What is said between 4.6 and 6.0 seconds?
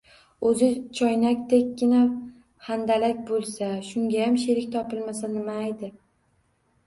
topilmasa nimaydi!